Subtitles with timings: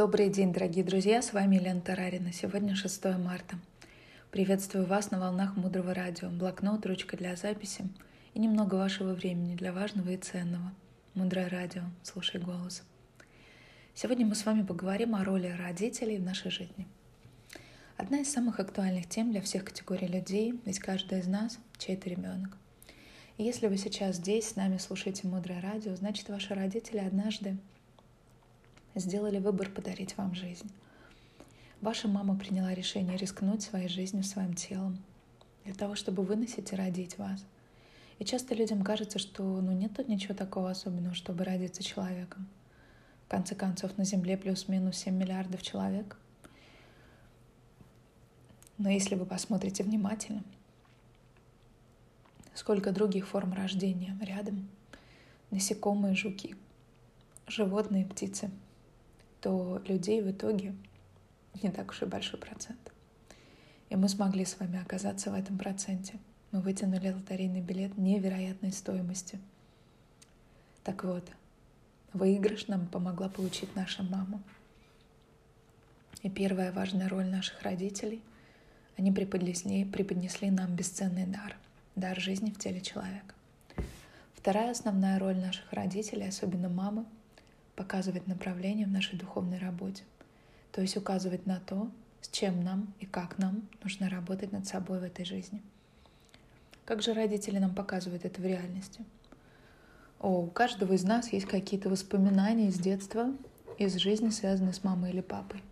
[0.00, 2.32] Добрый день, дорогие друзья, с вами Елена Тарарина.
[2.32, 3.58] Сегодня 6 марта.
[4.30, 6.30] Приветствую вас на волнах Мудрого Радио.
[6.30, 7.86] Блокнот, ручка для записи
[8.32, 10.72] и немного вашего времени для важного и ценного.
[11.12, 12.82] Мудрое Радио, слушай голос.
[13.94, 16.88] Сегодня мы с вами поговорим о роли родителей в нашей жизни.
[17.98, 22.56] Одна из самых актуальных тем для всех категорий людей, ведь каждый из нас чей-то ребенок.
[23.36, 27.58] И если вы сейчас здесь с нами слушаете Мудрое Радио, значит ваши родители однажды
[29.00, 30.70] сделали выбор подарить вам жизнь.
[31.80, 35.02] Ваша мама приняла решение рискнуть своей жизнью, своим телом,
[35.64, 37.44] для того, чтобы выносить и родить вас.
[38.18, 42.46] И часто людям кажется, что ну, нет тут ничего такого особенного, чтобы родиться человеком.
[43.26, 46.18] В конце концов, на Земле плюс-минус 7 миллиардов человек.
[48.76, 50.44] Но если вы посмотрите внимательно,
[52.54, 54.68] сколько других форм рождения рядом,
[55.50, 56.56] насекомые, жуки,
[57.46, 58.50] животные, птицы—
[59.40, 60.74] то людей в итоге
[61.62, 62.78] не так уж и большой процент.
[63.88, 66.18] И мы смогли с вами оказаться в этом проценте.
[66.52, 69.38] Мы вытянули лотерейный билет невероятной стоимости.
[70.84, 71.28] Так вот,
[72.12, 74.42] выигрыш нам помогла получить наша мама.
[76.22, 78.22] И первая важная роль наших родителей—
[78.96, 81.56] они преподнесли, преподнесли нам бесценный дар—
[81.96, 83.34] дар жизни в теле человека.
[84.34, 87.06] Вторая основная роль наших родителей, особенно мамы—
[87.80, 90.02] показывать направление в нашей духовной работе.
[90.70, 95.00] То есть указывать на то, с чем нам и как нам нужно работать над собой
[95.00, 95.62] в этой жизни.
[96.84, 99.02] Как же родители нам показывают это в реальности?
[100.18, 103.34] О, у каждого из нас есть какие-то воспоминания из детства,
[103.78, 105.62] из жизни, связанные с мамой или папой.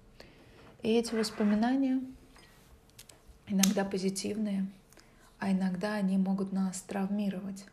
[0.82, 2.00] И эти воспоминания
[3.48, 4.66] иногда позитивные,
[5.38, 7.66] а иногда они могут нас травмировать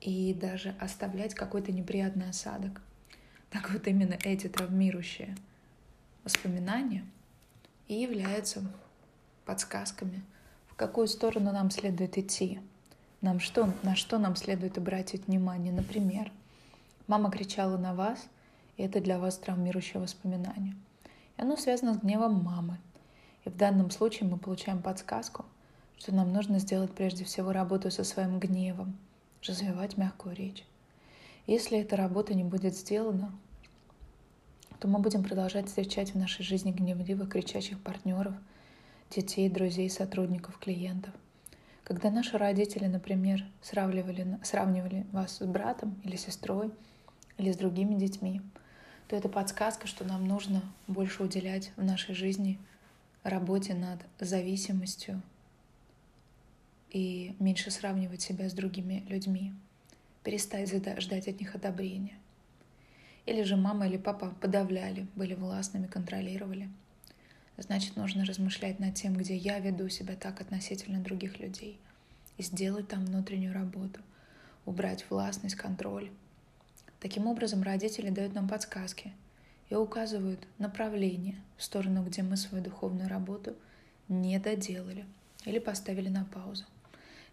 [0.00, 2.80] и даже оставлять какой-то неприятный осадок–
[3.54, 5.36] так вот именно эти травмирующие
[6.24, 7.04] воспоминания
[7.86, 8.64] и являются
[9.44, 10.24] подсказками,
[10.66, 12.58] в какую сторону нам следует идти,
[13.20, 15.72] нам что, на что нам следует обратить внимание.
[15.72, 16.32] Например,
[17.06, 18.26] мама кричала на вас,
[18.76, 20.74] и это для вас травмирующее воспоминание.
[21.36, 22.78] И оно связано с гневом мамы.
[23.44, 25.44] И в данном случае мы получаем подсказку,
[25.96, 28.98] что нам нужно сделать прежде всего работу со своим гневом,
[29.42, 30.64] развивать мягкую речь.
[31.46, 33.32] Если эта работа не будет сделана,
[34.80, 38.34] то мы будем продолжать встречать в нашей жизни гневливых, кричащих партнеров,
[39.10, 41.12] детей, друзей, сотрудников, клиентов.
[41.84, 46.70] Когда наши родители, например, сравнивали, сравнивали вас с братом или сестрой,
[47.36, 48.40] или с другими детьми,
[49.08, 52.58] то это подсказка, что нам нужно больше уделять в нашей жизни
[53.22, 55.20] работе над зависимостью
[56.90, 59.52] и меньше сравнивать себя с другими людьми,
[60.24, 60.68] перестать
[61.00, 62.18] ждать от них одобрения.
[63.26, 66.68] Или же мама или папа подавляли, были властными, контролировали.
[67.56, 71.78] Значит, нужно размышлять над тем, где я веду себя так относительно других людей.
[72.36, 74.00] И сделать там внутреннюю работу.
[74.66, 76.10] Убрать властность, контроль.
[77.00, 79.12] Таким образом, родители дают нам подсказки
[79.70, 83.54] и указывают направление в сторону, где мы свою духовную работу
[84.08, 85.04] не доделали
[85.44, 86.64] или поставили на паузу.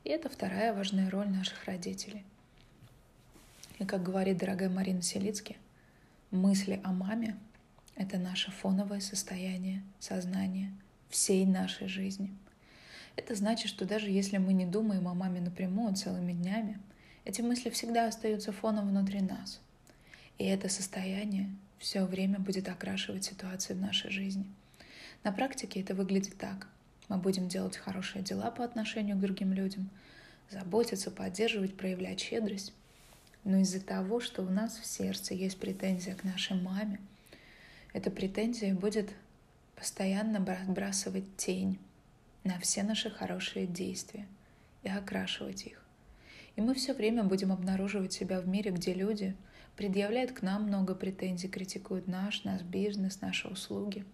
[0.04, 2.24] И это вторая важная роль наших родителей.
[3.82, 5.58] И как говорит дорогая Марина Селицки–
[6.32, 7.36] Мысли о маме—
[7.98, 10.72] это наше фоновое состояние сознания
[11.10, 12.34] всей нашей жизни.
[13.18, 16.80] Это значит, что даже если мы не думаем о маме напрямую целыми днями,
[17.26, 19.60] эти мысли всегда остаются фоном внутри нас.
[20.38, 21.50] И это состояние
[21.80, 24.46] все время будет окрашивать ситуацию в нашей жизни.
[25.26, 26.70] На практике это выглядит так.
[27.10, 29.90] Мы будем делать хорошие дела по отношению к другим людям,
[30.50, 32.72] заботиться, поддерживать, проявлять щедрость,
[33.44, 37.00] но из-за того, что у нас в сердце есть претензия к нашей маме,
[37.94, 39.10] эта претензия будет
[39.76, 41.80] постоянно отбрасывать тень
[42.44, 44.28] на все наши хорошие действия
[44.84, 45.84] и окрашивать их.
[46.56, 49.36] И мы все время будем обнаруживать себя в мире, где люди
[49.76, 54.06] предъявляют к нам много претензий, критикуют наш, наш бизнес, наши услуги.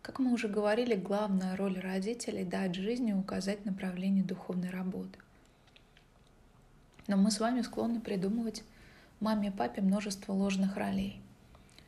[0.00, 5.18] Как мы уже говорили, главная роль родителей— дать жизни указать направление духовной работы—
[7.06, 8.62] но мы с вами склонны придумывать
[9.20, 11.20] маме и папе множество ложных ролей.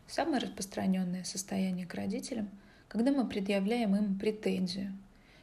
[0.07, 2.49] Самое распространенное состояние к родителям,
[2.89, 4.93] когда мы предъявляем им претензию.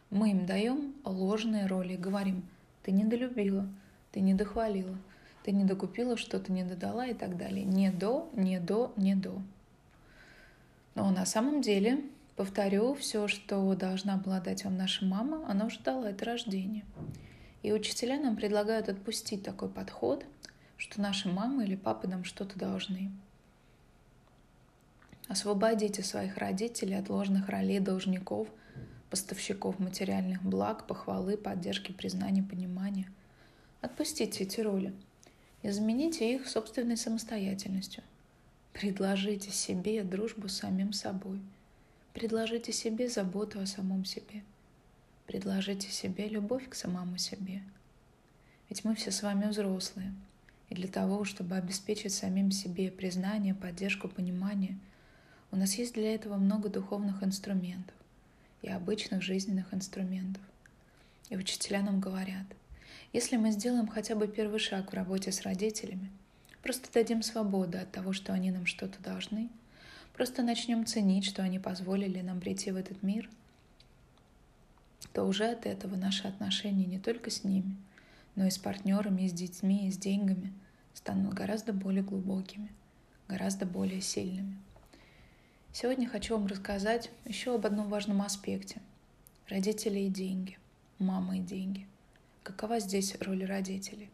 [0.09, 2.44] Мы им даем ложные роли, говорим,
[2.83, 3.68] ты недолюбила,
[4.12, 4.97] ты недохвалила,
[5.44, 7.65] ты не докупила, что-то не додала и так далее.
[7.65, 9.41] Не до, не до, не до.
[10.95, 12.01] Но на самом деле,
[12.35, 16.83] повторю, все, что должна была дать вам наша мама, она уже дала это рождение.
[17.63, 20.25] И учителя нам предлагают отпустить такой подход,
[20.78, 23.12] что наши мамы или папы нам что-то должны.
[25.28, 28.48] Освободите своих родителей от ложных ролей должников,
[29.10, 33.12] поставщиков материальных благ, похвалы, поддержки, признания, понимания.
[33.81, 34.94] Отпустите эти роли
[35.62, 38.04] и замените их собственной самостоятельностью.
[38.74, 41.40] Предложите себе дружбу с самим собой.
[42.13, 44.44] Предложите себе заботу о самом себе.
[45.31, 47.62] Предложите себе любовь к самому себе.
[48.68, 50.13] Ведь мы все с вами взрослые.
[50.69, 54.78] И для того, чтобы обеспечить самим себе признание, поддержку, понимание,
[55.51, 57.95] у нас есть для этого много духовных инструментов
[58.62, 60.44] и обычных жизненных инструментов.
[61.30, 62.45] И учителя нам говорят,
[63.13, 66.12] если мы сделаем хотя бы первый шаг в работе с родителями–
[66.62, 69.50] Просто дадим свободу от того, что они нам что-то должны.
[70.13, 73.30] Просто начнем ценить, что они позволили нам прийти в этот мир,
[75.13, 77.75] то уже от этого наши отношения не только с ними,
[78.36, 80.54] но и с партнерами, и с детьми, и с деньгами
[80.94, 82.72] станут гораздо более глубокими,
[83.28, 84.58] гораздо более сильными.
[85.74, 88.81] Сегодня хочу вам рассказать еще об одном важном аспекте.
[89.48, 90.58] Родители и деньги,
[91.00, 91.88] мама и деньги.
[92.44, 94.10] Какова здесь роль родителей?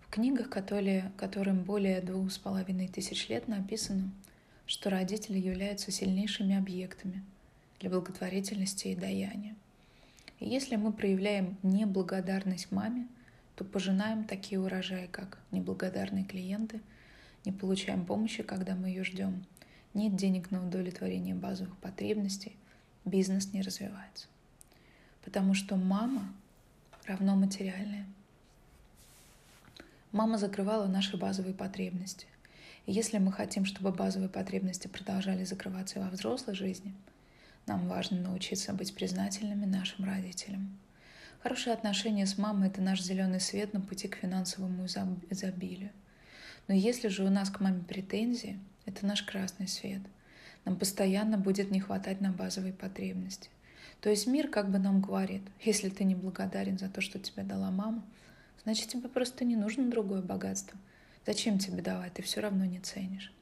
[0.00, 4.10] В книгах, которые, которым более двух с половиной тысяч лет, написано,
[4.66, 7.24] что родители являются сильнейшими объектами
[7.80, 9.54] для благотворительности и даяния.
[10.40, 13.06] Если мы проявляем неблагодарность маме,
[13.56, 16.80] то пожинаем такие урожаи, как неблагодарные клиенты,
[17.44, 19.44] не получаем помощи, когда мы ее ждем,
[19.94, 22.56] нет денег на удовлетворение базовых потребностей,
[23.04, 24.28] бизнес не развивается.
[25.24, 26.32] Потому что мама
[27.06, 28.06] равно материальная–
[30.10, 32.26] Мама закрывала наши базовые потребности.
[32.86, 36.94] И если мы хотим, чтобы базовые потребности продолжали закрываться во взрослой жизни,
[37.68, 40.78] нам важно научиться быть признательными нашим родителям.
[41.42, 44.86] Хорошие отношения с мамой– это наш зеленый свет на пути к финансовому
[45.30, 45.90] изобилию.
[46.66, 50.02] Но если же у нас к маме претензии, это наш красный свет.
[50.64, 53.50] Нам постоянно будет не хватать на базовые потребности.
[54.00, 57.44] То есть мир как бы нам говорит, если ты не благодарен за то, что тебе
[57.44, 58.04] дала мама–
[58.68, 60.78] Значит, тебе просто не нужно другое богатство.
[61.26, 63.32] Зачем тебе давать, ты все равно не ценишь.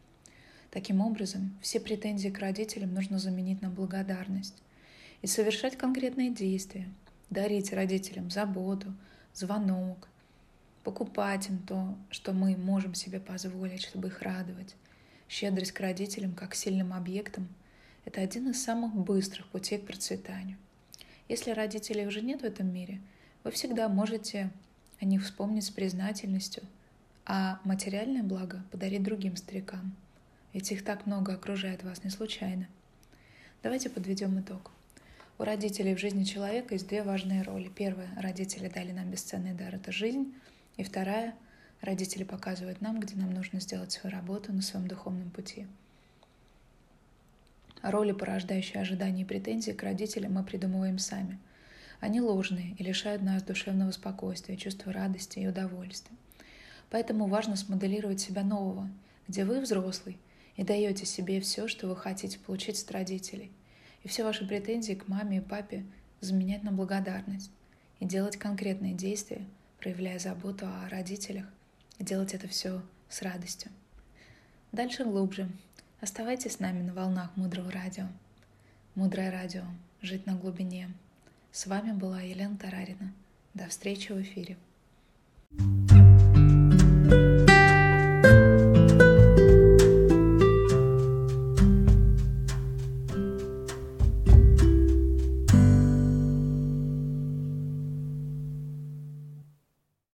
[0.70, 4.62] Таким образом, все претензии к родителям нужно заменить на благодарность
[5.22, 6.88] и совершать конкретные действия,
[7.30, 8.92] дарить родителям заботу,
[9.32, 10.08] звонок,
[10.84, 14.76] покупать им то, что мы можем себе позволить, чтобы их радовать.
[15.28, 17.48] Щедрость к родителям как сильным объектам–
[18.04, 20.56] это один из самых быстрых путей к процветанию.
[21.28, 23.00] Если родителей уже нет в этом мире,
[23.42, 24.52] вы всегда можете
[25.00, 26.62] о них вспомнить с признательностью,
[27.24, 29.96] а материальное благо подарить другим старикам,
[30.56, 32.66] ведь их так много окружает вас не случайно.
[33.62, 34.70] Давайте подведем итог.
[35.38, 37.68] У родителей в жизни человека есть две важные роли.
[37.68, 40.32] Первая– родители дали нам бесценный дар– это жизнь.
[40.78, 41.34] И вторая–
[41.82, 45.66] родители показывают нам, где нам нужно сделать свою работу на своем духовном пути.
[47.82, 51.38] Роли, порождающие ожидания и претензии к родителям, мы придумываем сами–
[52.00, 56.16] они ложные и лишают нас душевного спокойствия, чувства радости и удовольствия.
[56.90, 58.88] Поэтому важно смоделировать себя нового,
[59.28, 60.18] где вы взрослый
[60.56, 63.50] и даете себе все, что вы хотите получить от родителей.
[64.02, 65.84] И все ваши претензии к маме и папе
[66.20, 67.50] заменять на благодарность
[68.00, 69.44] и делать конкретные действия,
[69.78, 71.46] проявляя заботу о родителях,
[71.98, 73.70] и делать это все с радостью.
[74.72, 75.48] Дальше глубже.
[76.00, 78.06] Оставайтесь с нами на волнах Мудрого Радио.
[78.94, 79.62] Мудрое Радио.
[80.02, 80.90] Жить на глубине.
[81.52, 83.12] С вами была Елена Тарарина.
[83.54, 84.56] До встречи в эфире.